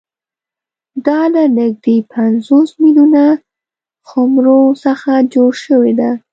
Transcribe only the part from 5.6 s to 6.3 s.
شوې ده